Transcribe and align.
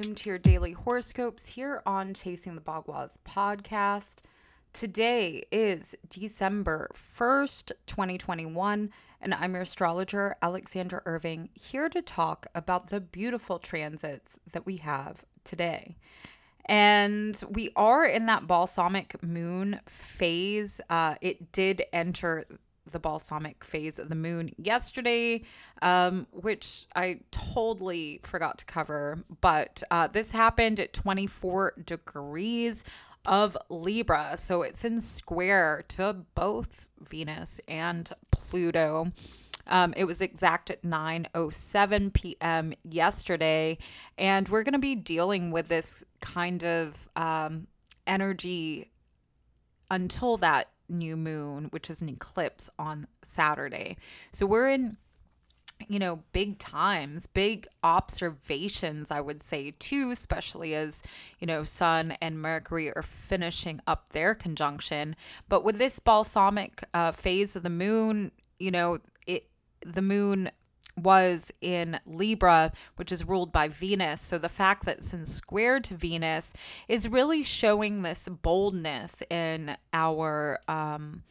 welcome 0.00 0.14
to 0.14 0.30
your 0.30 0.38
daily 0.38 0.72
horoscopes 0.72 1.46
here 1.46 1.82
on 1.84 2.14
Chasing 2.14 2.54
the 2.54 2.60
Bogwaz 2.62 3.18
podcast. 3.28 4.20
Today 4.72 5.44
is 5.52 5.94
December 6.08 6.90
1st, 7.18 7.72
2021, 7.84 8.90
and 9.20 9.34
I'm 9.34 9.52
your 9.52 9.60
astrologer, 9.60 10.36
Alexandra 10.40 11.02
Irving, 11.04 11.50
here 11.52 11.90
to 11.90 12.00
talk 12.00 12.46
about 12.54 12.88
the 12.88 12.98
beautiful 12.98 13.58
transits 13.58 14.40
that 14.52 14.64
we 14.64 14.78
have 14.78 15.22
today. 15.44 15.98
And 16.64 17.38
we 17.50 17.70
are 17.76 18.06
in 18.06 18.24
that 18.24 18.46
balsamic 18.46 19.22
moon 19.22 19.80
phase. 19.84 20.80
Uh, 20.88 21.16
it 21.20 21.52
did 21.52 21.82
enter 21.92 22.46
the 22.90 22.98
balsamic 22.98 23.64
phase 23.64 23.98
of 23.98 24.08
the 24.08 24.14
moon 24.14 24.52
yesterday, 24.56 25.42
um, 25.82 26.26
which 26.32 26.86
I 26.94 27.20
totally 27.30 28.20
forgot 28.22 28.58
to 28.58 28.64
cover. 28.64 29.24
But 29.40 29.82
uh, 29.90 30.08
this 30.08 30.32
happened 30.32 30.80
at 30.80 30.92
24 30.92 31.74
degrees 31.84 32.84
of 33.26 33.56
Libra. 33.68 34.36
So 34.38 34.62
it's 34.62 34.84
in 34.84 35.00
square 35.00 35.84
to 35.88 36.14
both 36.34 36.88
Venus 37.00 37.60
and 37.68 38.10
Pluto. 38.30 39.12
Um, 39.66 39.94
it 39.96 40.04
was 40.04 40.20
exact 40.20 40.70
at 40.70 40.82
9:07 40.82 42.12
p.m. 42.12 42.72
yesterday, 42.82 43.78
and 44.18 44.48
we're 44.48 44.64
going 44.64 44.72
to 44.72 44.78
be 44.78 44.96
dealing 44.96 45.52
with 45.52 45.68
this 45.68 46.02
kind 46.20 46.64
of 46.64 47.08
um, 47.14 47.68
energy 48.06 48.90
until 49.90 50.36
that 50.38 50.68
new 50.90 51.16
moon, 51.16 51.66
which 51.70 51.88
is 51.88 52.02
an 52.02 52.08
eclipse 52.08 52.68
on 52.78 53.06
Saturday. 53.22 53.96
So 54.32 54.46
we're 54.46 54.70
in 54.70 54.96
you 55.88 55.98
know, 55.98 56.22
big 56.32 56.58
times, 56.58 57.26
big 57.26 57.66
observations, 57.82 59.10
I 59.10 59.20
would 59.20 59.42
say, 59.42 59.72
too, 59.78 60.10
especially 60.10 60.74
as, 60.74 61.02
you 61.38 61.46
know, 61.46 61.64
Sun 61.64 62.12
and 62.20 62.40
Mercury 62.40 62.94
are 62.94 63.02
finishing 63.02 63.80
up 63.86 64.12
their 64.12 64.34
conjunction. 64.34 65.16
But 65.48 65.64
with 65.64 65.78
this 65.78 65.98
balsamic 65.98 66.84
uh, 66.92 67.12
phase 67.12 67.56
of 67.56 67.62
the 67.62 67.70
moon, 67.70 68.32
you 68.58 68.70
know, 68.70 68.98
it 69.26 69.48
the 69.84 70.02
moon 70.02 70.50
was 71.02 71.52
in 71.60 72.00
Libra, 72.06 72.72
which 72.96 73.12
is 73.12 73.26
ruled 73.26 73.52
by 73.52 73.68
Venus. 73.68 74.20
So 74.20 74.38
the 74.38 74.48
fact 74.48 74.84
that 74.84 74.98
it's 74.98 75.12
in 75.12 75.26
square 75.26 75.80
to 75.80 75.94
Venus 75.94 76.52
is 76.88 77.08
really 77.08 77.42
showing 77.42 78.02
this 78.02 78.28
boldness 78.28 79.22
in 79.30 79.76
our 79.92 80.58
um, 80.68 81.22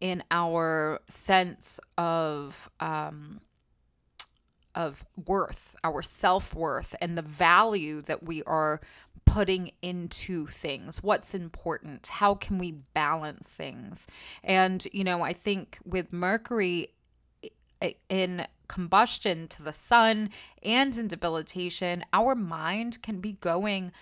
in 0.00 0.22
our 0.30 1.00
sense 1.08 1.78
of 1.96 2.68
um, 2.80 3.40
of 4.74 5.04
worth, 5.26 5.76
our 5.84 6.02
self 6.02 6.54
worth, 6.54 6.94
and 7.00 7.16
the 7.16 7.22
value 7.22 8.00
that 8.02 8.22
we 8.22 8.42
are 8.44 8.80
putting 9.24 9.70
into 9.82 10.46
things. 10.46 11.02
What's 11.02 11.34
important? 11.34 12.06
How 12.06 12.34
can 12.34 12.58
we 12.58 12.72
balance 12.72 13.52
things? 13.52 14.06
And, 14.42 14.86
you 14.92 15.04
know, 15.04 15.22
I 15.22 15.32
think 15.32 15.78
with 15.84 16.12
Mercury 16.12 16.88
in 18.08 18.46
combustion 18.68 19.48
to 19.48 19.62
the 19.62 19.72
sun 19.72 20.30
and 20.62 20.96
in 20.96 21.08
debilitation, 21.08 22.04
our 22.12 22.34
mind 22.34 23.02
can 23.02 23.20
be 23.20 23.32
going 23.32 23.92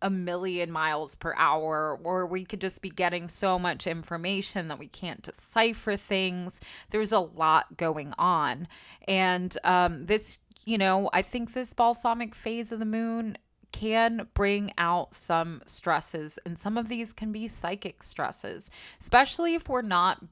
a 0.00 0.10
million 0.10 0.70
miles 0.70 1.14
per 1.16 1.34
hour, 1.36 1.98
or 2.02 2.24
we 2.24 2.44
could 2.44 2.60
just 2.60 2.82
be 2.82 2.90
getting 2.90 3.28
so 3.28 3.58
much 3.58 3.86
information 3.86 4.68
that 4.68 4.78
we 4.78 4.86
can't 4.86 5.22
decipher 5.22 5.96
things. 5.96 6.60
There's 6.90 7.12
a 7.12 7.20
lot 7.20 7.76
going 7.76 8.14
on. 8.18 8.68
And 9.06 9.56
um, 9.64 10.06
this, 10.06 10.38
you 10.64 10.78
know, 10.78 11.10
I 11.12 11.22
think 11.22 11.52
this 11.52 11.72
balsamic 11.72 12.34
phase 12.34 12.70
of 12.70 12.78
the 12.78 12.84
moon 12.84 13.38
can 13.72 14.28
bring 14.34 14.72
out 14.78 15.14
some 15.14 15.62
stresses, 15.66 16.38
and 16.46 16.58
some 16.58 16.78
of 16.78 16.88
these 16.88 17.12
can 17.12 17.32
be 17.32 17.48
psychic 17.48 18.02
stresses, 18.02 18.70
especially 19.00 19.54
if 19.54 19.68
we're 19.68 19.82
not 19.82 20.24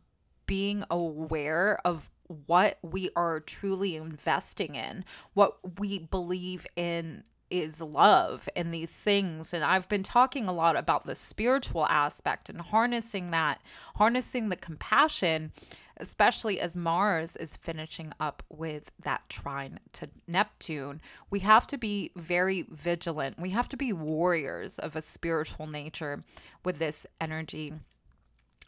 being 0.47 0.84
aware 0.91 1.78
of 1.84 2.10
what 2.28 2.78
we 2.82 3.10
are 3.16 3.41
truly 3.41 3.97
investing 3.97 4.75
in, 4.75 5.04
what 5.34 5.78
we 5.78 5.98
believe 5.98 6.66
in 6.76 7.25
is 7.50 7.81
love 7.81 8.48
and 8.56 8.72
these 8.75 8.92
things. 8.92 9.54
And 9.54 9.62
I've 9.64 9.88
been 9.88 10.03
talking 10.03 10.48
a 10.48 10.53
lot 10.53 10.76
about 10.76 11.04
the 11.04 11.15
spiritual 11.15 11.86
aspect 11.86 12.48
and 12.48 12.60
harnessing 12.60 13.31
that, 13.31 13.60
harnessing 13.97 14.48
the 14.48 14.56
compassion, 14.56 15.53
especially 15.98 16.60
as 16.60 16.76
Mars 16.76 17.36
is 17.36 17.56
finishing 17.56 18.12
up 18.20 18.42
with 18.48 18.91
that 19.03 19.28
trine 19.28 19.78
to 19.94 20.10
Neptune. 20.26 21.00
We 21.31 21.41
have 21.41 21.66
to 21.69 21.78
be 21.78 22.10
very 22.16 22.66
vigilant. 22.70 23.41
We 23.41 23.50
have 23.50 23.69
to 23.70 23.76
be 23.76 23.92
warriors 23.92 24.78
of 24.78 24.97
a 24.97 25.03
spiritual 25.03 25.66
nature 25.66 26.25
with 26.65 26.78
this 26.78 27.06
energy 27.20 27.75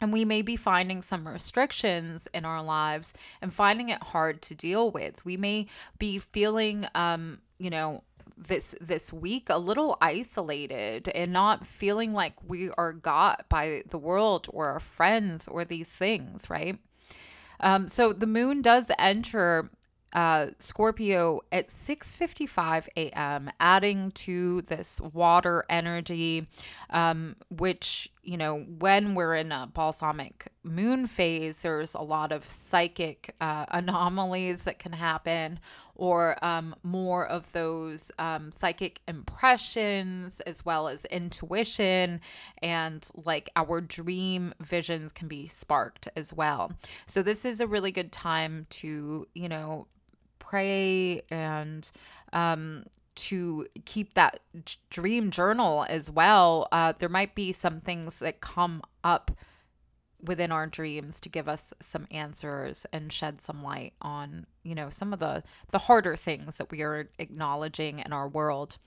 and 0.00 0.12
we 0.12 0.24
may 0.24 0.42
be 0.42 0.56
finding 0.56 1.02
some 1.02 1.26
restrictions 1.26 2.28
in 2.32 2.44
our 2.44 2.62
lives 2.62 3.14
and 3.42 3.52
finding 3.52 3.88
it 3.88 4.02
hard 4.02 4.42
to 4.42 4.54
deal 4.54 4.90
with. 4.90 5.24
We 5.24 5.36
may 5.36 5.66
be 5.98 6.18
feeling, 6.18 6.86
um, 6.94 7.40
you 7.58 7.70
know, 7.70 8.04
this 8.36 8.74
this 8.80 9.12
week 9.12 9.48
a 9.50 9.58
little 9.58 9.98
isolated 10.00 11.08
and 11.08 11.32
not 11.32 11.66
feeling 11.66 12.12
like 12.12 12.34
we 12.46 12.70
are 12.70 12.92
got 12.92 13.48
by 13.48 13.82
the 13.90 13.98
world 13.98 14.46
or 14.52 14.68
our 14.68 14.80
friends 14.80 15.48
or 15.48 15.64
these 15.64 15.88
things, 15.88 16.48
right? 16.48 16.78
Um, 17.60 17.88
so 17.88 18.12
the 18.12 18.26
moon 18.26 18.62
does 18.62 18.90
enter 18.98 19.70
uh, 20.12 20.48
Scorpio 20.58 21.40
at 21.52 21.68
6:55 21.68 22.88
a.m., 22.96 23.50
adding 23.60 24.10
to 24.12 24.62
this 24.62 25.00
water 25.00 25.64
energy, 25.68 26.46
um, 26.90 27.36
which 27.50 28.10
you 28.28 28.36
know 28.36 28.58
when 28.78 29.14
we're 29.14 29.34
in 29.34 29.52
a 29.52 29.70
balsamic 29.72 30.52
moon 30.62 31.06
phase, 31.06 31.62
there's 31.62 31.94
a 31.94 32.02
lot 32.02 32.30
of 32.30 32.44
psychic 32.44 33.34
uh, 33.40 33.64
anomalies 33.70 34.64
that 34.64 34.78
can 34.78 34.92
happen, 34.92 35.58
or 35.94 36.36
um, 36.44 36.76
more 36.82 37.26
of 37.26 37.50
those 37.52 38.12
um, 38.18 38.52
psychic 38.52 39.00
impressions 39.08 40.40
as 40.40 40.62
well 40.62 40.88
as 40.88 41.06
intuition 41.06 42.20
and 42.60 43.08
like 43.14 43.48
our 43.56 43.80
dream 43.80 44.52
visions 44.60 45.10
can 45.10 45.26
be 45.26 45.46
sparked 45.46 46.06
as 46.14 46.30
well. 46.34 46.70
So 47.06 47.22
this 47.22 47.46
is 47.46 47.60
a 47.60 47.66
really 47.66 47.92
good 47.92 48.12
time 48.12 48.66
to 48.70 49.26
you 49.34 49.48
know 49.48 49.86
pray 50.38 51.22
and 51.30 51.90
um, 52.34 52.84
to 53.18 53.66
keep 53.84 54.14
that 54.14 54.40
dream 54.90 55.30
journal 55.30 55.84
as 55.88 56.10
well. 56.10 56.68
Uh, 56.72 56.92
there 56.98 57.08
might 57.08 57.34
be 57.34 57.52
some 57.52 57.80
things 57.80 58.18
that 58.20 58.40
come 58.40 58.82
up 59.02 59.30
within 60.22 60.50
our 60.50 60.66
dreams 60.66 61.20
to 61.20 61.28
give 61.28 61.48
us 61.48 61.72
some 61.80 62.06
answers 62.10 62.86
and 62.92 63.12
shed 63.12 63.40
some 63.40 63.62
light 63.62 63.92
on 64.02 64.46
you 64.64 64.74
know 64.74 64.90
some 64.90 65.12
of 65.12 65.20
the 65.20 65.42
the 65.70 65.78
harder 65.78 66.16
things 66.16 66.58
that 66.58 66.70
we 66.72 66.82
are 66.82 67.08
acknowledging 67.20 68.00
in 68.00 68.12
our 68.12 68.28
world 68.28 68.78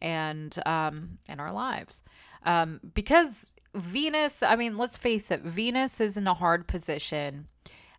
and 0.00 0.62
um 0.66 1.18
in 1.28 1.40
our 1.40 1.52
lives 1.52 2.02
um 2.44 2.78
because 2.94 3.50
venus 3.74 4.44
i 4.44 4.54
mean 4.54 4.76
let's 4.76 4.96
face 4.96 5.32
it 5.32 5.40
venus 5.42 6.00
is 6.00 6.16
in 6.16 6.28
a 6.28 6.34
hard 6.34 6.68
position 6.68 7.48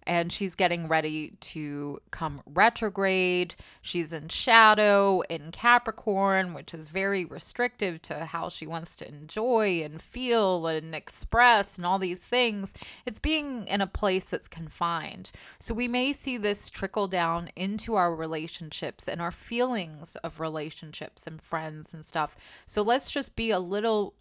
and 0.03 0.31
she's 0.31 0.55
getting 0.55 0.87
ready 0.87 1.33
to 1.39 1.99
come 2.11 2.41
retrograde. 2.45 3.55
She's 3.81 4.11
in 4.11 4.29
shadow 4.29 5.21
in 5.29 5.51
Capricorn, 5.51 6.53
which 6.53 6.73
is 6.73 6.87
very 6.87 7.25
restrictive 7.25 8.01
to 8.03 8.25
how 8.25 8.49
she 8.49 8.65
wants 8.65 8.95
to 8.97 9.07
enjoy 9.07 9.81
and 9.83 10.01
feel 10.01 10.67
and 10.67 10.95
express 10.95 11.77
and 11.77 11.85
all 11.85 11.99
these 11.99 12.25
things. 12.25 12.73
It's 13.05 13.19
being 13.19 13.67
in 13.67 13.81
a 13.81 13.87
place 13.87 14.29
that's 14.29 14.47
confined. 14.47 15.31
So 15.59 15.73
we 15.73 15.87
may 15.87 16.13
see 16.13 16.37
this 16.37 16.69
trickle 16.69 17.07
down 17.07 17.49
into 17.55 17.95
our 17.95 18.15
relationships 18.15 19.07
and 19.07 19.21
our 19.21 19.31
feelings 19.31 20.15
of 20.17 20.39
relationships 20.39 21.27
and 21.27 21.41
friends 21.41 21.93
and 21.93 22.03
stuff. 22.03 22.63
So 22.65 22.81
let's 22.81 23.11
just 23.11 23.35
be 23.35 23.51
a 23.51 23.59
little 23.59 24.13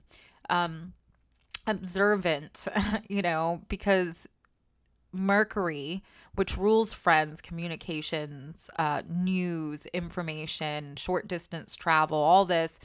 um 0.49 0.93
observant, 1.67 2.67
you 3.09 3.23
know, 3.23 3.63
because 3.69 4.29
Mercury, 5.13 6.03
which 6.35 6.57
rules 6.57 6.93
friends, 6.93 7.41
communications, 7.41 8.71
uh, 8.79 9.03
news, 9.09 9.87
information, 9.87 10.97
short 10.97 11.29
distance 11.29 11.77
travel, 11.77 12.19
all 12.19 12.45
this 12.45 12.79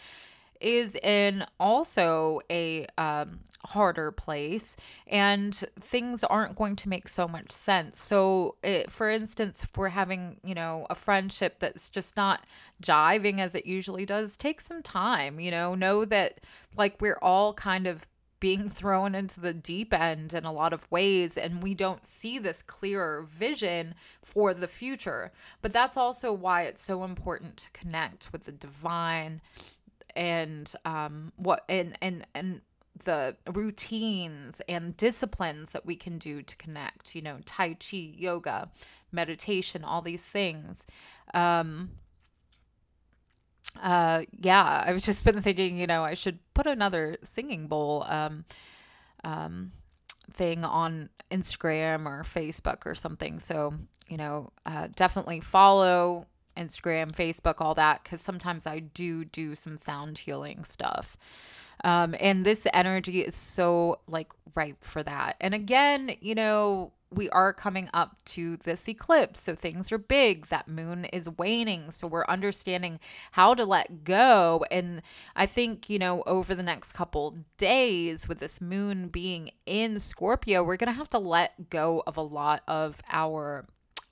is 0.61 0.95
in 0.95 1.45
also 1.59 2.39
a 2.49 2.87
um, 2.97 3.39
harder 3.65 4.11
place 4.11 4.75
and 5.07 5.63
things 5.79 6.23
aren't 6.23 6.55
going 6.55 6.75
to 6.75 6.89
make 6.89 7.07
so 7.07 7.27
much 7.27 7.51
sense. 7.51 7.99
So 7.99 8.55
it, 8.63 8.91
for 8.91 9.09
instance 9.09 9.63
if 9.63 9.77
we're 9.77 9.89
having 9.89 10.37
you 10.43 10.55
know 10.55 10.87
a 10.89 10.95
friendship 10.95 11.57
that's 11.59 11.89
just 11.89 12.15
not 12.15 12.45
jiving 12.81 13.39
as 13.39 13.55
it 13.55 13.65
usually 13.65 14.05
does 14.05 14.37
take 14.37 14.61
some 14.61 14.81
time 14.81 15.39
you 15.39 15.51
know. 15.51 15.75
Know 15.75 16.05
that 16.05 16.39
like 16.77 17.01
we're 17.01 17.19
all 17.21 17.53
kind 17.53 17.87
of 17.87 18.07
being 18.45 18.69
thrown 18.69 19.15
into 19.15 19.39
the 19.39 19.55
deep 19.55 19.91
end 19.91 20.31
in 20.31 20.45
a 20.45 20.53
lot 20.53 20.71
of 20.71 20.91
ways 20.91 21.35
and 21.35 21.63
we 21.63 21.73
don't 21.73 22.05
see 22.05 22.37
this 22.37 22.61
clearer 22.61 23.23
vision 23.27 23.95
for 24.21 24.53
the 24.53 24.67
future. 24.67 25.31
But 25.63 25.73
that's 25.73 25.97
also 25.97 26.31
why 26.31 26.61
it's 26.65 26.83
so 26.83 27.03
important 27.03 27.57
to 27.57 27.71
connect 27.71 28.31
with 28.31 28.43
the 28.43 28.51
divine 28.51 29.41
and 30.15 30.71
um 30.85 31.33
what 31.37 31.65
and 31.67 31.97
and 32.03 32.27
and 32.35 32.61
the 33.03 33.35
routines 33.51 34.61
and 34.69 34.95
disciplines 34.95 35.71
that 35.71 35.87
we 35.87 35.95
can 35.95 36.19
do 36.19 36.43
to 36.43 36.55
connect 36.57 37.15
you 37.15 37.23
know 37.23 37.39
tai 37.45 37.73
chi 37.73 37.97
yoga 38.15 38.69
meditation 39.11 39.83
all 39.83 40.03
these 40.03 40.23
things. 40.23 40.85
Um 41.33 41.89
uh 43.81 44.21
yeah 44.39 44.83
i've 44.87 45.01
just 45.01 45.23
been 45.25 45.41
thinking 45.41 45.77
you 45.77 45.87
know 45.87 46.03
i 46.03 46.13
should 46.13 46.39
put 46.53 46.65
another 46.65 47.17
singing 47.23 47.67
bowl 47.67 48.05
um 48.07 48.45
um 49.23 49.71
thing 50.33 50.63
on 50.63 51.09
instagram 51.31 52.05
or 52.05 52.23
facebook 52.23 52.85
or 52.85 52.95
something. 52.95 53.39
So 53.39 53.73
you 54.07 54.17
know 54.17 54.51
uh, 54.65 54.87
definitely 54.95 55.39
follow 55.39 56.27
instagram 56.55 57.11
facebook 57.11 57.55
all 57.59 57.73
that 57.75 58.01
because 58.03 58.21
sometimes 58.21 58.65
i 58.65 58.79
do 58.79 59.25
do 59.25 59.55
some 59.55 59.77
sound 59.77 60.17
healing 60.17 60.63
stuff. 60.63 61.17
Um 61.83 62.15
and 62.19 62.45
this 62.45 62.65
energy 62.73 63.21
is 63.21 63.35
so 63.35 63.99
like 64.07 64.31
ripe 64.55 64.83
for 64.83 65.03
that. 65.03 65.35
And 65.41 65.53
again 65.53 66.15
you 66.21 66.35
know 66.35 66.93
we 67.15 67.29
are 67.29 67.53
coming 67.53 67.89
up 67.93 68.17
to 68.25 68.57
this 68.57 68.87
eclipse. 68.87 69.41
So 69.41 69.55
things 69.55 69.91
are 69.91 69.97
big. 69.97 70.47
That 70.47 70.67
moon 70.67 71.05
is 71.05 71.29
waning. 71.29 71.91
So 71.91 72.07
we're 72.07 72.25
understanding 72.27 72.99
how 73.31 73.53
to 73.53 73.65
let 73.65 74.03
go. 74.03 74.65
And 74.69 75.01
I 75.35 75.45
think, 75.45 75.89
you 75.89 75.99
know, 75.99 76.23
over 76.27 76.53
the 76.53 76.63
next 76.63 76.93
couple 76.93 77.37
days, 77.57 78.27
with 78.27 78.39
this 78.39 78.61
moon 78.61 79.07
being 79.07 79.51
in 79.65 79.99
Scorpio, 79.99 80.63
we're 80.63 80.77
going 80.77 80.91
to 80.91 80.97
have 80.97 81.09
to 81.11 81.19
let 81.19 81.69
go 81.69 82.03
of 82.05 82.17
a 82.17 82.21
lot 82.21 82.61
of 82.67 83.01
our 83.11 83.65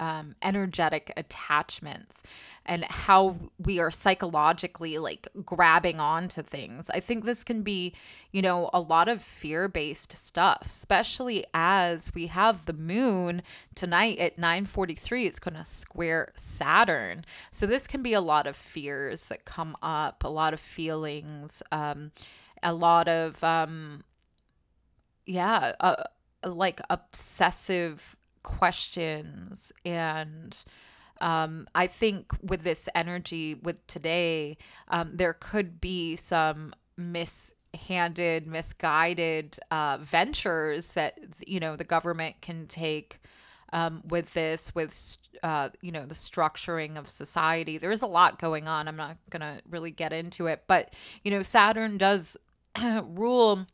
um, 0.04 0.36
energetic 0.42 1.14
attachments 1.16 2.24
and 2.66 2.84
how 2.84 3.38
we 3.58 3.80
are 3.80 3.90
psychologically 3.90 4.98
like 4.98 5.30
grabbing 5.46 6.02
onto 6.02 6.42
things. 6.42 6.90
I 6.90 7.00
think 7.00 7.24
this 7.24 7.46
can 7.46 7.62
be, 7.62 7.94
you 8.34 8.42
know, 8.42 8.70
a 8.74 8.82
lot 8.82 9.08
of 9.08 9.22
fear 9.22 9.70
based 9.70 10.18
stuff, 10.18 10.64
especially 10.66 11.46
as 11.54 12.14
we 12.14 12.28
have 12.28 12.66
the 12.66 12.74
moon 12.74 13.44
tonight 13.76 14.20
at 14.20 14.38
9:43. 14.38 15.26
It's 15.26 15.40
going 15.40 15.56
to 15.56 15.64
square 15.64 16.34
Saturn, 16.36 17.24
so 17.54 17.66
this 17.66 17.88
can 17.88 18.04
be 18.04 18.12
a 18.12 18.20
lot 18.20 18.46
of 18.46 18.58
fears 18.58 19.28
that 19.28 19.46
come 19.46 19.78
up, 19.82 20.26
a 20.26 20.30
lot 20.30 20.54
of 20.54 20.60
feelings, 20.60 21.64
um, 21.72 22.12
a 22.62 22.74
lot 22.74 23.08
of 23.08 23.42
um, 23.42 24.04
yeah, 25.26 25.72
uh, 25.80 26.04
like 26.44 26.82
obsessive 26.90 28.18
questions 28.44 29.72
and 29.84 30.64
um, 31.22 31.68
I 31.74 31.88
think 31.88 32.34
with 32.42 32.64
this 32.64 32.90
energy 32.94 33.56
with 33.56 33.86
today, 33.88 34.58
um, 34.90 35.12
there 35.14 35.34
could 35.34 35.80
be 35.80 36.18
some 36.18 36.74
mishanded, 36.98 38.46
misguided 38.46 39.58
uh, 39.72 40.00
ventures 40.02 40.94
that 40.94 41.20
you 41.48 41.62
know 41.62 41.78
the 41.78 41.86
government 41.86 42.42
can 42.42 42.68
take 42.68 43.22
um, 43.72 44.04
with 44.06 44.34
this, 44.34 44.76
with 44.76 45.18
uh, 45.44 45.70
you 45.82 45.94
know 45.94 46.06
the 46.06 46.16
structuring 46.16 46.98
of 46.98 47.08
society. 47.08 47.78
There 47.78 47.92
is 47.92 48.02
a 48.02 48.08
lot 48.08 48.40
going 48.40 48.68
on. 48.68 48.90
I'm 48.90 48.98
not 48.98 49.16
gonna 49.30 49.62
really 49.70 49.92
get 49.92 50.12
into 50.12 50.48
it, 50.48 50.64
but 50.68 50.94
you 51.24 51.32
know 51.32 51.42
Saturn 51.42 51.98
does 51.98 52.36
rule 52.82 53.66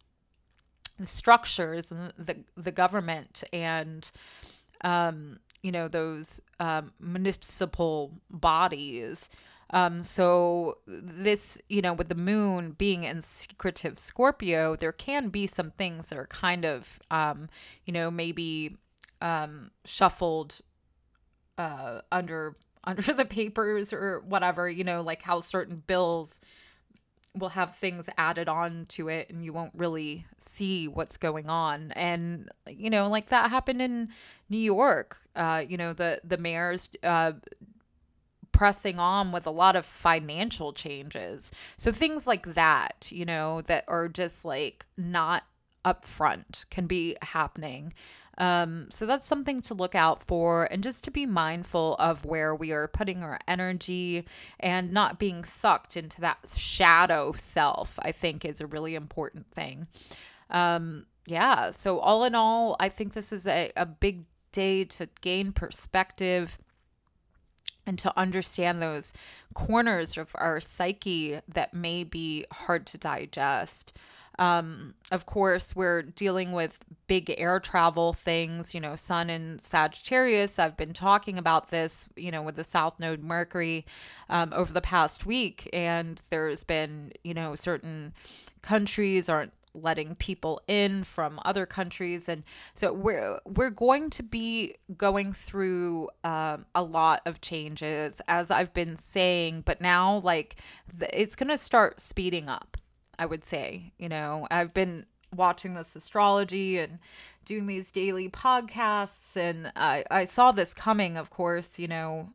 the 0.99 1.05
structures 1.07 1.89
and 1.89 2.13
the 2.17 2.37
the 2.55 2.71
government 2.71 3.43
and 3.51 4.11
um, 4.81 5.39
you 5.61 5.71
know, 5.71 5.87
those 5.87 6.41
um, 6.59 6.93
municipal 6.99 8.13
bodies. 8.29 9.29
Um, 9.71 10.03
so 10.03 10.79
this, 10.87 11.59
you 11.69 11.81
know, 11.81 11.93
with 11.93 12.09
the 12.09 12.15
moon 12.15 12.71
being 12.71 13.03
in 13.03 13.21
secretive 13.21 13.99
Scorpio, 13.99 14.75
there 14.75 14.91
can 14.91 15.29
be 15.29 15.45
some 15.45 15.71
things 15.71 16.09
that 16.09 16.17
are 16.17 16.27
kind 16.27 16.65
of, 16.65 16.99
um, 17.11 17.49
you 17.85 17.93
know, 17.93 18.09
maybe 18.09 18.77
um, 19.21 19.71
shuffled 19.85 20.61
uh, 21.57 22.01
under 22.11 22.55
under 22.85 23.13
the 23.13 23.25
papers 23.25 23.91
or 23.93 24.21
whatever. 24.21 24.69
You 24.69 24.83
know, 24.83 25.01
like 25.01 25.21
how 25.21 25.41
certain 25.41 25.83
bills 25.85 26.39
will 27.37 27.49
have 27.49 27.75
things 27.75 28.09
added 28.17 28.49
on 28.49 28.85
to 28.89 29.07
it 29.07 29.29
and 29.29 29.43
you 29.45 29.53
won't 29.53 29.73
really 29.75 30.25
see 30.37 30.87
what's 30.87 31.17
going 31.17 31.49
on. 31.49 31.91
And 31.91 32.49
you 32.67 32.89
know 32.89 33.07
like 33.09 33.29
that 33.29 33.49
happened 33.49 33.81
in 33.81 34.09
new 34.49 34.57
york. 34.57 35.17
Uh 35.35 35.63
you 35.67 35.77
know 35.77 35.93
the 35.93 36.21
the 36.23 36.37
mayor's 36.37 36.89
uh 37.03 37.33
pressing 38.51 38.99
on 38.99 39.31
with 39.31 39.45
a 39.45 39.51
lot 39.51 39.75
of 39.75 39.85
financial 39.85 40.73
changes. 40.73 41.51
So 41.77 41.91
things 41.91 42.25
like 42.27 42.53
that 42.55 43.07
you 43.11 43.25
know 43.25 43.61
that 43.63 43.85
are 43.87 44.07
just 44.07 44.43
like 44.43 44.85
not 44.97 45.43
upfront 45.85 46.69
can 46.69 46.87
be 46.87 47.15
happening 47.21 47.93
um, 48.39 48.87
so 48.89 49.05
that's 49.05 49.27
something 49.27 49.61
to 49.63 49.73
look 49.73 49.95
out 49.95 50.23
for 50.23 50.65
and 50.71 50.81
just 50.81 51.03
to 51.03 51.11
be 51.11 51.25
mindful 51.25 51.95
of 51.99 52.23
where 52.23 52.55
we 52.55 52.71
are 52.71 52.87
putting 52.87 53.21
our 53.21 53.37
energy 53.47 54.25
and 54.59 54.93
not 54.93 55.19
being 55.19 55.43
sucked 55.43 55.97
into 55.97 56.21
that 56.21 56.37
shadow 56.55 57.33
self, 57.33 57.99
I 58.01 58.13
think 58.13 58.45
is 58.45 58.61
a 58.61 58.67
really 58.67 58.95
important 58.95 59.51
thing. 59.51 59.87
Um, 60.49 61.05
yeah. 61.25 61.71
So, 61.71 61.99
all 61.99 62.23
in 62.23 62.33
all, 62.33 62.77
I 62.79 62.87
think 62.89 63.13
this 63.13 63.31
is 63.33 63.45
a, 63.45 63.71
a 63.75 63.85
big 63.85 64.23
day 64.53 64.85
to 64.85 65.09
gain 65.21 65.51
perspective 65.51 66.57
and 67.85 67.99
to 67.99 68.17
understand 68.17 68.81
those 68.81 69.13
corners 69.53 70.17
of 70.17 70.29
our 70.35 70.59
psyche 70.61 71.39
that 71.47 71.73
may 71.73 72.03
be 72.03 72.45
hard 72.51 72.85
to 72.87 72.97
digest. 72.97 73.93
Um, 74.39 74.95
of 75.11 75.25
course, 75.25 75.75
we're 75.75 76.01
dealing 76.01 76.53
with 76.53 76.79
big 77.07 77.35
air 77.37 77.59
travel 77.59 78.13
things, 78.13 78.73
you 78.73 78.79
know, 78.79 78.95
Sun 78.95 79.29
and 79.29 79.61
Sagittarius. 79.61 80.57
I've 80.57 80.77
been 80.77 80.93
talking 80.93 81.37
about 81.37 81.71
this, 81.71 82.07
you 82.15 82.31
know, 82.31 82.41
with 82.41 82.55
the 82.55 82.63
South 82.63 82.99
Node 82.99 83.21
Mercury 83.21 83.85
um, 84.29 84.53
over 84.55 84.71
the 84.71 84.81
past 84.81 85.25
week, 85.25 85.69
and 85.73 86.21
there's 86.29 86.63
been, 86.63 87.11
you 87.21 87.33
know, 87.33 87.53
certain 87.53 88.13
countries 88.61 89.27
aren't 89.27 89.51
letting 89.73 90.15
people 90.15 90.61
in 90.67 91.03
from 91.03 91.39
other 91.45 91.65
countries 91.65 92.27
and 92.27 92.43
so 92.73 92.91
we're 92.91 93.39
we're 93.45 93.69
going 93.69 94.09
to 94.09 94.23
be 94.23 94.75
going 94.97 95.31
through 95.31 96.09
um, 96.23 96.65
a 96.73 96.81
lot 96.81 97.21
of 97.27 97.39
changes 97.39 98.19
as 98.27 98.49
i've 98.49 98.73
been 98.73 98.95
saying 98.95 99.61
but 99.61 99.79
now 99.79 100.17
like 100.23 100.55
it's 101.13 101.35
going 101.35 101.49
to 101.49 101.57
start 101.57 102.01
speeding 102.01 102.49
up 102.49 102.77
I 103.19 103.27
would 103.27 103.43
say. 103.43 103.93
You 103.99 104.09
know, 104.09 104.47
I've 104.49 104.73
been 104.73 105.05
watching 105.35 105.75
this 105.75 105.95
astrology 105.95 106.79
and 106.79 106.97
doing 107.45 107.67
these 107.67 107.91
daily 107.91 108.29
podcasts 108.29 109.37
and 109.37 109.71
I 109.75 110.03
I 110.09 110.25
saw 110.25 110.51
this 110.51 110.73
coming 110.73 111.17
of 111.17 111.29
course, 111.29 111.77
you 111.77 111.87
know, 111.87 112.29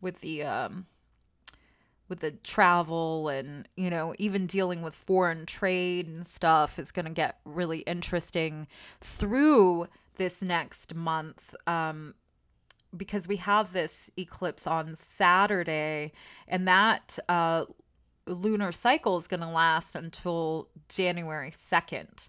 with 0.00 0.20
the 0.20 0.44
um 0.44 0.86
with 2.08 2.20
the 2.20 2.32
travel 2.32 3.28
and 3.28 3.68
you 3.76 3.90
know 3.90 4.14
even 4.18 4.46
dealing 4.46 4.82
with 4.82 4.94
foreign 4.94 5.46
trade 5.46 6.08
and 6.08 6.26
stuff 6.26 6.78
is 6.78 6.90
going 6.90 7.06
to 7.06 7.12
get 7.12 7.38
really 7.44 7.80
interesting 7.80 8.66
through 9.00 9.86
this 10.16 10.42
next 10.42 10.94
month 10.94 11.54
um 11.66 12.14
because 12.96 13.28
we 13.28 13.36
have 13.36 13.72
this 13.72 14.10
eclipse 14.16 14.66
on 14.66 14.94
Saturday 14.96 16.12
and 16.48 16.66
that 16.66 17.18
uh 17.28 17.64
lunar 18.26 18.72
cycle 18.72 19.18
is 19.18 19.26
going 19.26 19.40
to 19.40 19.48
last 19.48 19.94
until 19.94 20.68
January 20.88 21.50
2nd. 21.50 22.28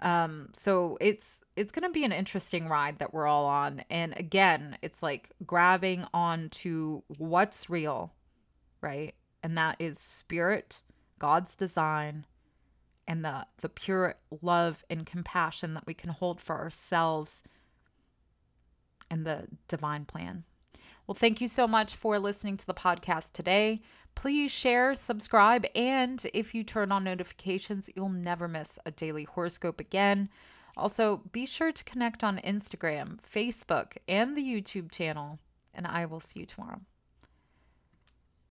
Um, 0.00 0.50
so 0.52 0.96
it's 1.00 1.42
it's 1.56 1.72
going 1.72 1.82
to 1.82 1.92
be 1.92 2.04
an 2.04 2.12
interesting 2.12 2.68
ride 2.68 2.98
that 2.98 3.12
we're 3.12 3.26
all 3.26 3.46
on. 3.46 3.82
And 3.90 4.16
again, 4.16 4.78
it's 4.80 5.02
like 5.02 5.30
grabbing 5.44 6.04
onto 6.14 7.02
what's 7.16 7.68
real, 7.68 8.12
right? 8.80 9.14
And 9.42 9.56
that 9.58 9.76
is 9.80 9.98
spirit, 9.98 10.82
God's 11.18 11.56
design, 11.56 12.26
and 13.08 13.24
the 13.24 13.46
the 13.60 13.68
pure 13.68 14.14
love 14.40 14.84
and 14.88 15.04
compassion 15.04 15.74
that 15.74 15.86
we 15.86 15.94
can 15.94 16.10
hold 16.10 16.40
for 16.40 16.56
ourselves 16.56 17.42
and 19.10 19.26
the 19.26 19.48
divine 19.66 20.04
plan. 20.04 20.44
Well, 21.08 21.14
thank 21.14 21.40
you 21.40 21.48
so 21.48 21.66
much 21.66 21.96
for 21.96 22.18
listening 22.18 22.58
to 22.58 22.66
the 22.66 22.74
podcast 22.74 23.32
today. 23.32 23.80
Please 24.14 24.52
share, 24.52 24.94
subscribe, 24.94 25.64
and 25.74 26.22
if 26.34 26.54
you 26.54 26.62
turn 26.62 26.92
on 26.92 27.02
notifications, 27.02 27.88
you'll 27.96 28.10
never 28.10 28.46
miss 28.46 28.78
a 28.84 28.90
daily 28.90 29.24
horoscope 29.24 29.80
again. 29.80 30.28
Also, 30.76 31.22
be 31.32 31.46
sure 31.46 31.72
to 31.72 31.84
connect 31.84 32.22
on 32.22 32.36
Instagram, 32.40 33.20
Facebook, 33.22 33.96
and 34.06 34.36
the 34.36 34.42
YouTube 34.42 34.90
channel, 34.90 35.38
and 35.72 35.86
I 35.86 36.04
will 36.04 36.20
see 36.20 36.40
you 36.40 36.46
tomorrow. 36.46 36.82